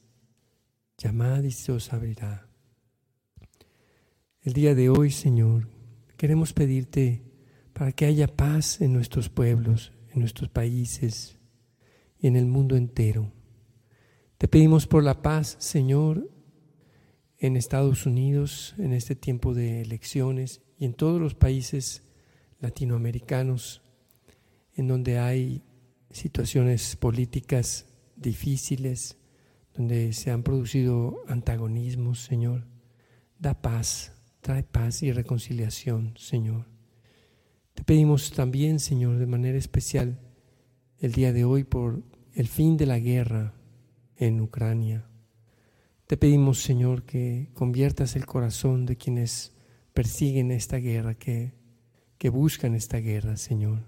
Llamad 0.96 1.42
y 1.42 1.50
se 1.50 1.72
os 1.72 1.92
abrirá. 1.92 2.48
El 4.40 4.54
día 4.54 4.74
de 4.74 4.88
hoy, 4.88 5.10
Señor, 5.10 5.68
queremos 6.16 6.52
pedirte 6.52 7.22
para 7.74 7.92
que 7.92 8.06
haya 8.06 8.26
paz 8.26 8.80
en 8.80 8.94
nuestros 8.94 9.28
pueblos, 9.28 9.92
en 10.12 10.20
nuestros 10.20 10.48
países 10.48 11.38
y 12.18 12.26
en 12.26 12.36
el 12.36 12.46
mundo 12.46 12.74
entero. 12.74 13.30
Te 14.38 14.48
pedimos 14.48 14.86
por 14.86 15.04
la 15.04 15.20
paz, 15.20 15.56
Señor, 15.60 16.31
en 17.42 17.56
Estados 17.56 18.06
Unidos 18.06 18.76
en 18.78 18.92
este 18.92 19.16
tiempo 19.16 19.52
de 19.52 19.82
elecciones 19.82 20.62
y 20.78 20.84
en 20.84 20.94
todos 20.94 21.20
los 21.20 21.34
países 21.34 22.04
latinoamericanos 22.60 23.82
en 24.76 24.86
donde 24.86 25.18
hay 25.18 25.64
situaciones 26.12 26.94
políticas 26.94 27.86
difíciles, 28.14 29.18
donde 29.74 30.12
se 30.12 30.30
han 30.30 30.44
producido 30.44 31.24
antagonismos, 31.26 32.20
Señor. 32.20 32.64
Da 33.40 33.60
paz, 33.60 34.12
trae 34.40 34.62
paz 34.62 35.02
y 35.02 35.10
reconciliación, 35.10 36.14
Señor. 36.16 36.68
Te 37.74 37.82
pedimos 37.82 38.30
también, 38.30 38.78
Señor, 38.78 39.18
de 39.18 39.26
manera 39.26 39.58
especial 39.58 40.20
el 41.00 41.10
día 41.10 41.32
de 41.32 41.44
hoy 41.44 41.64
por 41.64 42.04
el 42.34 42.46
fin 42.46 42.76
de 42.76 42.86
la 42.86 43.00
guerra 43.00 43.52
en 44.14 44.40
Ucrania 44.40 45.08
te 46.06 46.16
pedimos, 46.16 46.60
Señor, 46.62 47.04
que 47.04 47.50
conviertas 47.54 48.16
el 48.16 48.26
corazón 48.26 48.86
de 48.86 48.96
quienes 48.96 49.52
persiguen 49.94 50.50
esta 50.50 50.76
guerra, 50.76 51.14
que, 51.14 51.54
que 52.18 52.28
buscan 52.28 52.74
esta 52.74 52.98
guerra, 52.98 53.36
Señor. 53.36 53.86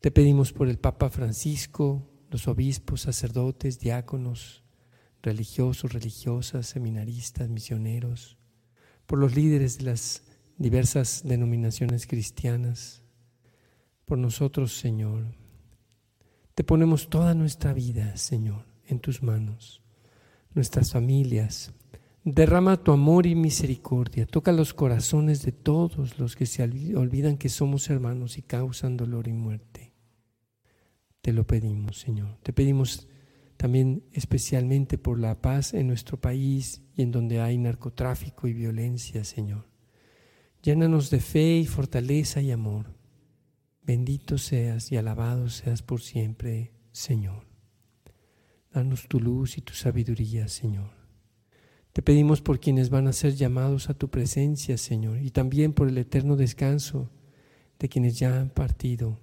Te 0.00 0.10
pedimos 0.10 0.52
por 0.52 0.68
el 0.68 0.78
Papa 0.78 1.10
Francisco, 1.10 2.08
los 2.30 2.48
obispos, 2.48 3.02
sacerdotes, 3.02 3.80
diáconos, 3.80 4.62
religiosos, 5.22 5.92
religiosas, 5.92 6.66
seminaristas, 6.66 7.48
misioneros, 7.48 8.38
por 9.06 9.18
los 9.18 9.34
líderes 9.34 9.78
de 9.78 9.84
las 9.84 10.22
diversas 10.58 11.22
denominaciones 11.24 12.06
cristianas, 12.06 13.02
por 14.04 14.18
nosotros, 14.18 14.78
Señor. 14.78 15.34
Te 16.54 16.64
ponemos 16.64 17.10
toda 17.10 17.34
nuestra 17.34 17.72
vida, 17.72 18.16
Señor, 18.16 18.64
en 18.86 19.00
tus 19.00 19.22
manos 19.22 19.85
nuestras 20.56 20.90
familias. 20.90 21.72
Derrama 22.24 22.82
tu 22.82 22.90
amor 22.90 23.26
y 23.26 23.36
misericordia. 23.36 24.26
Toca 24.26 24.50
los 24.50 24.74
corazones 24.74 25.44
de 25.44 25.52
todos 25.52 26.18
los 26.18 26.34
que 26.34 26.46
se 26.46 26.64
olvidan 26.64 27.36
que 27.36 27.48
somos 27.48 27.88
hermanos 27.88 28.36
y 28.38 28.42
causan 28.42 28.96
dolor 28.96 29.28
y 29.28 29.32
muerte. 29.32 29.92
Te 31.20 31.32
lo 31.32 31.46
pedimos, 31.46 32.00
Señor. 32.00 32.38
Te 32.42 32.52
pedimos 32.52 33.06
también 33.56 34.02
especialmente 34.12 34.98
por 34.98 35.20
la 35.20 35.40
paz 35.40 35.72
en 35.74 35.86
nuestro 35.86 36.20
país 36.20 36.82
y 36.94 37.02
en 37.02 37.12
donde 37.12 37.40
hay 37.40 37.58
narcotráfico 37.58 38.48
y 38.48 38.54
violencia, 38.54 39.22
Señor. 39.22 39.68
Llénanos 40.62 41.10
de 41.10 41.20
fe 41.20 41.58
y 41.58 41.66
fortaleza 41.66 42.40
y 42.40 42.50
amor. 42.50 42.94
Bendito 43.82 44.36
seas 44.36 44.90
y 44.90 44.96
alabado 44.96 45.48
seas 45.48 45.82
por 45.82 46.00
siempre, 46.00 46.72
Señor. 46.90 47.45
Danos 48.76 49.08
tu 49.08 49.20
luz 49.20 49.56
y 49.56 49.62
tu 49.62 49.72
sabiduría, 49.72 50.48
Señor. 50.48 50.90
Te 51.94 52.02
pedimos 52.02 52.42
por 52.42 52.60
quienes 52.60 52.90
van 52.90 53.06
a 53.06 53.14
ser 53.14 53.34
llamados 53.34 53.88
a 53.88 53.94
tu 53.94 54.10
presencia, 54.10 54.76
Señor, 54.76 55.22
y 55.22 55.30
también 55.30 55.72
por 55.72 55.88
el 55.88 55.96
eterno 55.96 56.36
descanso 56.36 57.08
de 57.78 57.88
quienes 57.88 58.18
ya 58.18 58.38
han 58.38 58.50
partido. 58.50 59.18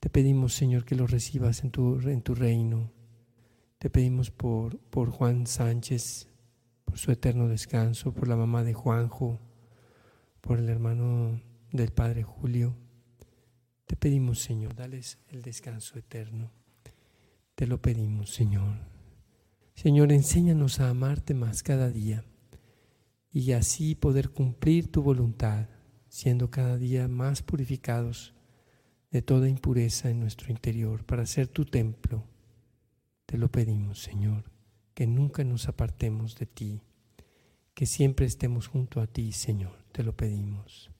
Te 0.00 0.08
pedimos, 0.08 0.54
Señor, 0.54 0.86
que 0.86 0.94
los 0.94 1.10
recibas 1.10 1.62
en 1.62 1.72
tu, 1.72 2.00
en 2.08 2.22
tu 2.22 2.34
reino. 2.34 2.90
Te 3.76 3.90
pedimos 3.90 4.30
por, 4.30 4.78
por 4.78 5.10
Juan 5.10 5.46
Sánchez, 5.46 6.30
por 6.86 6.96
su 6.96 7.12
eterno 7.12 7.48
descanso, 7.48 8.14
por 8.14 8.28
la 8.28 8.36
mamá 8.36 8.64
de 8.64 8.72
Juanjo, 8.72 9.40
por 10.40 10.58
el 10.58 10.70
hermano 10.70 11.38
del 11.70 11.92
Padre 11.92 12.22
Julio. 12.22 12.74
Te 13.84 13.94
pedimos, 13.94 14.38
Señor, 14.38 14.74
dales 14.74 15.18
el 15.28 15.42
descanso 15.42 15.98
eterno. 15.98 16.63
Te 17.54 17.66
lo 17.68 17.80
pedimos, 17.80 18.30
Señor. 18.30 18.78
Señor, 19.74 20.12
enséñanos 20.12 20.80
a 20.80 20.90
amarte 20.90 21.34
más 21.34 21.62
cada 21.62 21.90
día 21.90 22.24
y 23.30 23.52
así 23.52 23.94
poder 23.94 24.30
cumplir 24.30 24.90
tu 24.90 25.02
voluntad, 25.02 25.68
siendo 26.08 26.50
cada 26.50 26.76
día 26.76 27.06
más 27.06 27.42
purificados 27.42 28.34
de 29.10 29.22
toda 29.22 29.48
impureza 29.48 30.10
en 30.10 30.18
nuestro 30.18 30.50
interior 30.50 31.04
para 31.04 31.26
ser 31.26 31.46
tu 31.46 31.64
templo. 31.64 32.24
Te 33.26 33.38
lo 33.38 33.50
pedimos, 33.50 34.00
Señor, 34.00 34.50
que 34.92 35.06
nunca 35.06 35.44
nos 35.44 35.68
apartemos 35.68 36.36
de 36.36 36.46
ti, 36.46 36.80
que 37.74 37.86
siempre 37.86 38.26
estemos 38.26 38.66
junto 38.66 39.00
a 39.00 39.06
ti, 39.06 39.30
Señor, 39.30 39.84
te 39.92 40.02
lo 40.02 40.16
pedimos. 40.16 40.90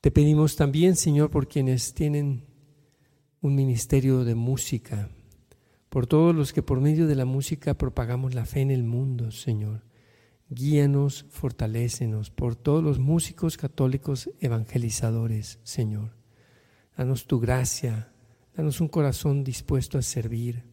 Te 0.00 0.10
pedimos 0.10 0.56
también, 0.56 0.96
Señor, 0.96 1.30
por 1.30 1.46
quienes 1.48 1.94
tienen 1.94 2.55
un 3.40 3.54
ministerio 3.54 4.24
de 4.24 4.34
música, 4.34 5.08
por 5.88 6.06
todos 6.06 6.34
los 6.34 6.52
que 6.52 6.62
por 6.62 6.80
medio 6.80 7.06
de 7.06 7.14
la 7.14 7.24
música 7.24 7.74
propagamos 7.74 8.34
la 8.34 8.46
fe 8.46 8.60
en 8.60 8.70
el 8.70 8.84
mundo, 8.84 9.30
Señor. 9.30 9.84
Guíanos, 10.48 11.26
fortalécenos 11.28 12.30
por 12.30 12.56
todos 12.56 12.82
los 12.82 12.98
músicos 12.98 13.56
católicos 13.56 14.30
evangelizadores, 14.40 15.58
Señor. 15.64 16.16
Danos 16.96 17.26
tu 17.26 17.40
gracia, 17.40 18.12
danos 18.56 18.80
un 18.80 18.88
corazón 18.88 19.44
dispuesto 19.44 19.98
a 19.98 20.02
servir. 20.02 20.64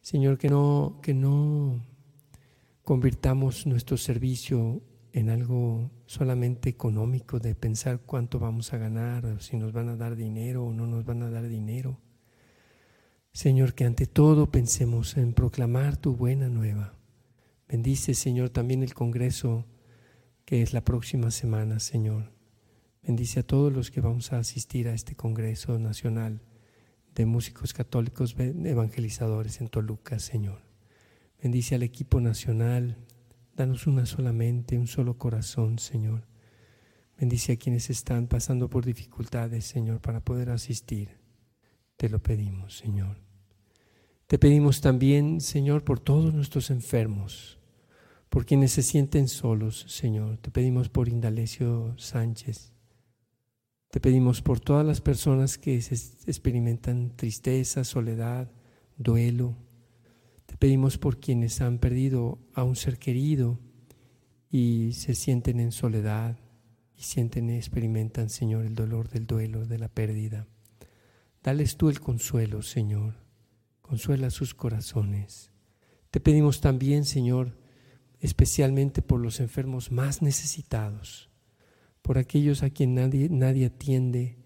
Señor, 0.00 0.36
que 0.36 0.50
no, 0.50 0.98
que 1.02 1.14
no 1.14 1.80
convirtamos 2.82 3.66
nuestro 3.66 3.96
servicio 3.96 4.82
en 5.12 5.30
algo 5.30 5.90
solamente 6.06 6.68
económico, 6.68 7.38
de 7.38 7.54
pensar 7.54 8.00
cuánto 8.00 8.38
vamos 8.38 8.72
a 8.72 8.78
ganar, 8.78 9.40
si 9.40 9.56
nos 9.56 9.72
van 9.72 9.88
a 9.88 9.96
dar 9.96 10.16
dinero 10.16 10.64
o 10.64 10.72
no 10.72 10.86
nos 10.86 11.04
van 11.04 11.22
a 11.22 11.30
dar 11.30 11.48
dinero. 11.48 12.00
Señor, 13.32 13.74
que 13.74 13.84
ante 13.84 14.06
todo 14.06 14.50
pensemos 14.50 15.16
en 15.16 15.32
proclamar 15.32 15.96
tu 15.96 16.14
buena 16.14 16.48
nueva. 16.48 16.94
Bendice, 17.68 18.14
Señor, 18.14 18.50
también 18.50 18.82
el 18.82 18.94
Congreso 18.94 19.66
que 20.44 20.62
es 20.62 20.72
la 20.72 20.84
próxima 20.84 21.30
semana, 21.30 21.80
Señor. 21.80 22.30
Bendice 23.02 23.40
a 23.40 23.46
todos 23.46 23.72
los 23.72 23.90
que 23.90 24.00
vamos 24.00 24.32
a 24.32 24.38
asistir 24.38 24.88
a 24.88 24.94
este 24.94 25.14
Congreso 25.14 25.78
Nacional 25.78 26.42
de 27.14 27.26
Músicos 27.26 27.72
Católicos 27.72 28.36
Evangelizadores 28.38 29.60
en 29.60 29.68
Toluca, 29.68 30.18
Señor. 30.18 30.60
Bendice 31.42 31.74
al 31.74 31.82
equipo 31.82 32.20
nacional. 32.20 32.98
Danos 33.56 33.86
una 33.86 34.04
solamente, 34.04 34.78
un 34.78 34.88
solo 34.88 35.16
corazón, 35.16 35.78
Señor. 35.78 36.26
Bendice 37.16 37.52
a 37.52 37.56
quienes 37.56 37.88
están 37.88 38.26
pasando 38.26 38.68
por 38.68 38.84
dificultades, 38.84 39.64
Señor, 39.64 40.00
para 40.00 40.24
poder 40.24 40.50
asistir. 40.50 41.20
Te 41.96 42.08
lo 42.08 42.20
pedimos, 42.20 42.76
Señor. 42.76 43.18
Te 44.26 44.38
pedimos 44.38 44.80
también, 44.80 45.40
Señor, 45.40 45.84
por 45.84 46.00
todos 46.00 46.34
nuestros 46.34 46.70
enfermos, 46.70 47.60
por 48.28 48.44
quienes 48.44 48.72
se 48.72 48.82
sienten 48.82 49.28
solos, 49.28 49.84
Señor. 49.88 50.38
Te 50.38 50.50
pedimos 50.50 50.88
por 50.88 51.08
Indalecio 51.08 51.94
Sánchez. 51.96 52.72
Te 53.88 54.00
pedimos 54.00 54.42
por 54.42 54.58
todas 54.58 54.84
las 54.84 55.00
personas 55.00 55.58
que 55.58 55.76
experimentan 55.76 57.14
tristeza, 57.14 57.84
soledad, 57.84 58.50
duelo. 58.96 59.54
Pedimos 60.58 60.98
por 60.98 61.20
quienes 61.20 61.60
han 61.60 61.78
perdido 61.78 62.38
a 62.54 62.64
un 62.64 62.76
ser 62.76 62.98
querido 62.98 63.58
y 64.50 64.92
se 64.92 65.14
sienten 65.14 65.60
en 65.60 65.72
soledad 65.72 66.38
y 66.96 67.02
sienten 67.02 67.50
y 67.50 67.56
experimentan, 67.56 68.30
Señor, 68.30 68.64
el 68.64 68.74
dolor 68.74 69.08
del 69.08 69.26
duelo, 69.26 69.66
de 69.66 69.78
la 69.78 69.88
pérdida. 69.88 70.46
Dales 71.42 71.76
tú 71.76 71.88
el 71.88 72.00
consuelo, 72.00 72.62
Señor 72.62 73.24
consuela 73.84 74.30
sus 74.30 74.54
corazones. 74.54 75.50
Te 76.10 76.18
pedimos 76.18 76.62
también, 76.62 77.04
Señor, 77.04 77.58
especialmente 78.18 79.02
por 79.02 79.20
los 79.20 79.40
enfermos 79.40 79.92
más 79.92 80.22
necesitados, 80.22 81.28
por 82.00 82.16
aquellos 82.16 82.62
a 82.62 82.70
quien 82.70 82.94
nadie, 82.94 83.28
nadie 83.28 83.66
atiende 83.66 84.38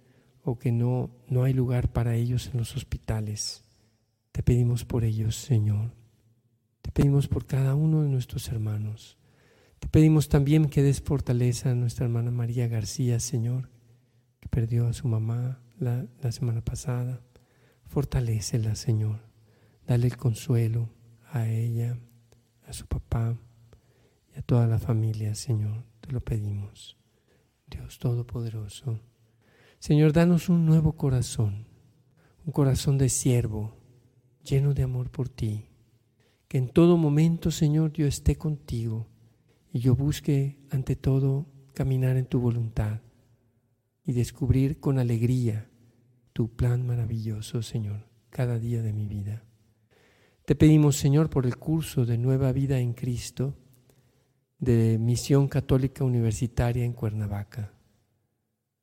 o 0.42 0.58
que 0.58 0.72
no, 0.72 1.10
no 1.28 1.44
hay 1.44 1.52
lugar 1.52 1.92
para 1.92 2.16
ellos 2.16 2.50
en 2.52 2.58
los 2.58 2.74
hospitales. 2.74 3.62
Te 4.32 4.42
pedimos 4.42 4.84
por 4.84 5.04
ellos, 5.04 5.36
Señor. 5.36 5.92
Te 6.82 6.92
pedimos 6.92 7.28
por 7.28 7.46
cada 7.46 7.74
uno 7.74 8.02
de 8.02 8.08
nuestros 8.08 8.48
hermanos. 8.48 9.18
Te 9.78 9.88
pedimos 9.88 10.28
también 10.28 10.68
que 10.68 10.82
des 10.82 11.00
fortaleza 11.00 11.70
a 11.70 11.74
nuestra 11.74 12.06
hermana 12.06 12.30
María 12.30 12.68
García, 12.68 13.20
Señor, 13.20 13.70
que 14.40 14.48
perdió 14.48 14.88
a 14.88 14.92
su 14.92 15.08
mamá 15.08 15.60
la, 15.78 16.06
semana 16.32 16.62
pasada. 16.64 17.20
Fortalécela, 17.84 18.74
Señor. 18.74 19.20
Dale 19.86 20.06
el 20.06 20.16
consuelo 20.16 20.90
a 21.30 21.48
ella, 21.48 21.98
a 22.66 22.72
su 22.72 22.86
papá 22.86 23.36
y 24.34 24.38
a 24.38 24.42
toda 24.42 24.66
la 24.66 24.78
familia, 24.78 25.34
Señor. 25.34 25.84
Te 26.00 26.12
lo 26.12 26.20
pedimos. 26.20 26.96
Dios 27.66 27.98
Todopoderoso. 27.98 29.00
Señor, 29.78 30.12
danos 30.12 30.48
un 30.48 30.66
nuevo 30.66 30.94
corazón, 30.96 31.66
un 32.44 32.52
corazón 32.52 32.98
de 32.98 33.08
siervo, 33.08 33.77
lleno 34.42 34.74
de 34.74 34.82
amor 34.82 35.10
por 35.10 35.28
ti. 35.28 35.66
Que 36.48 36.58
en 36.58 36.68
todo 36.68 36.96
momento, 36.96 37.50
Señor, 37.50 37.92
yo 37.92 38.06
esté 38.06 38.36
contigo 38.36 39.06
y 39.72 39.80
yo 39.80 39.94
busque 39.94 40.56
ante 40.70 40.96
todo 40.96 41.46
caminar 41.74 42.16
en 42.16 42.26
tu 42.26 42.40
voluntad 42.40 43.00
y 44.04 44.12
descubrir 44.12 44.80
con 44.80 44.98
alegría 44.98 45.68
tu 46.32 46.48
plan 46.48 46.86
maravilloso, 46.86 47.62
Señor, 47.62 48.06
cada 48.30 48.58
día 48.58 48.82
de 48.82 48.92
mi 48.92 49.06
vida. 49.06 49.44
Te 50.44 50.54
pedimos, 50.54 50.96
Señor, 50.96 51.28
por 51.28 51.44
el 51.44 51.58
curso 51.58 52.06
de 52.06 52.16
Nueva 52.16 52.52
Vida 52.52 52.78
en 52.78 52.94
Cristo 52.94 53.54
de 54.58 54.98
Misión 54.98 55.46
Católica 55.46 56.04
Universitaria 56.04 56.84
en 56.84 56.94
Cuernavaca, 56.94 57.74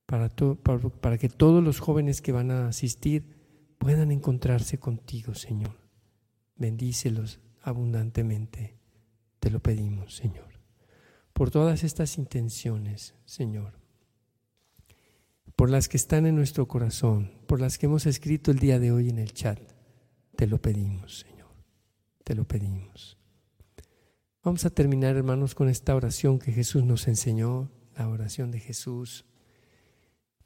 para, 0.06 0.30
para, 0.30 1.18
que 1.18 1.28
todos 1.28 1.64
los 1.64 1.80
jóvenes 1.80 2.22
que 2.22 2.32
van 2.32 2.52
a 2.52 2.68
asistir 2.68 3.45
puedan 3.78 4.12
encontrarse 4.12 4.80
contigo, 4.80 5.34
Señor. 5.34 5.78
Bendícelos 6.56 7.40
abundantemente, 7.62 8.78
te 9.40 9.50
lo 9.50 9.60
pedimos, 9.62 10.16
Señor. 10.16 10.60
Por 11.34 11.52
todas 11.52 11.84
estas 11.84 12.18
intenciones, 12.18 13.16
Señor, 13.26 13.80
por 15.56 15.70
las 15.70 15.88
que 15.88 15.98
están 15.98 16.26
en 16.26 16.36
nuestro 16.36 16.68
corazón, 16.68 17.32
por 17.48 17.62
las 17.62 17.78
que 17.78 17.86
hemos 17.86 18.06
escrito 18.06 18.52
el 18.52 18.60
día 18.60 18.80
de 18.80 18.92
hoy 18.92 19.10
en 19.10 19.20
el 19.20 19.34
chat, 19.34 19.60
te 20.36 20.48
lo 20.48 20.62
pedimos, 20.62 21.20
Señor 21.20 21.36
te 22.26 22.36
lo 22.36 22.44
pedimos. 22.46 23.18
Vamos 24.44 24.66
a 24.66 24.70
terminar, 24.72 25.16
hermanos, 25.16 25.56
con 25.56 25.70
esta 25.70 25.96
oración 25.96 26.40
que 26.40 26.52
Jesús 26.52 26.84
nos 26.84 27.08
enseñó, 27.08 27.72
la 27.96 28.10
oración 28.10 28.52
de 28.52 28.60
Jesús. 28.60 29.26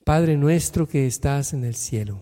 Padre 0.03 0.37
nuestro 0.37 0.87
que 0.87 1.07
estás 1.07 1.53
en 1.53 1.63
el 1.63 1.75
cielo, 1.75 2.21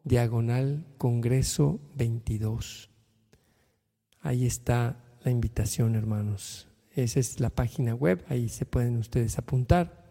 diagonal 0.04 0.84
Congreso 0.98 1.80
22. 1.96 2.90
Ahí 4.20 4.48
está 4.48 4.98
la 5.24 5.30
invitación, 5.30 5.94
hermanos. 5.94 6.71
Esa 6.94 7.20
es 7.20 7.40
la 7.40 7.50
página 7.50 7.96
web, 7.96 8.24
ahí 8.28 8.50
se 8.50 8.66
pueden 8.66 8.98
ustedes 8.98 9.38
apuntar. 9.38 10.02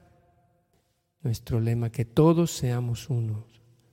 Nuestro 1.22 1.60
lema, 1.60 1.92
que 1.92 2.06
todos 2.06 2.50
seamos 2.50 3.10
unos 3.10 3.44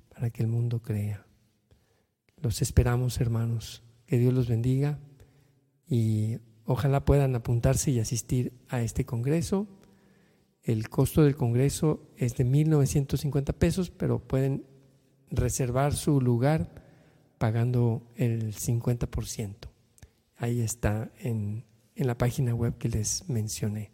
para 0.10 0.30
que 0.30 0.42
el 0.42 0.48
mundo 0.48 0.82
crea. 0.82 1.26
Los 2.42 2.62
esperamos, 2.62 3.20
hermanos. 3.20 3.84
Que 4.06 4.18
Dios 4.18 4.34
los 4.34 4.48
bendiga 4.48 5.00
y 5.90 6.40
ojalá 6.66 7.04
puedan 7.04 7.36
apuntarse 7.36 7.92
y 7.92 8.00
asistir 8.00 8.54
a 8.70 8.82
este 8.82 9.06
congreso. 9.06 9.68
El 10.64 10.88
costo 10.90 11.24
del 11.24 11.36
congreso 11.36 12.08
es 12.16 12.38
de 12.38 12.46
1.950 12.46 13.54
pesos, 13.54 13.90
pero 13.90 14.20
pueden 14.20 14.66
reservar 15.30 15.94
su 15.94 16.22
lugar 16.22 16.72
pagando 17.38 18.04
el 18.16 18.54
50%. 18.56 19.56
Ahí 20.38 20.62
está 20.62 21.12
en, 21.20 21.66
en 21.98 22.08
la 22.08 22.18
página 22.18 22.54
web 22.54 22.78
que 22.78 22.90
les 22.90 23.28
mencioné. 23.28 23.92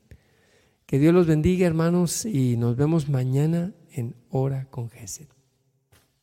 Que 0.86 1.00
Dios 1.00 1.14
los 1.14 1.26
bendiga, 1.26 1.66
hermanos, 1.66 2.26
y 2.26 2.58
nos 2.58 2.76
vemos 2.76 3.10
mañana 3.10 3.72
en 3.92 4.16
Hora 4.30 4.68
con 4.70 4.90
Gesed. 4.90 5.28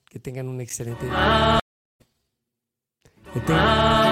Que 0.09 0.21
tengan 0.21 0.49
un 0.49 0.61
excelente 0.61 1.05
día. 1.07 1.61
Que 3.33 3.41
tengan... 3.41 4.10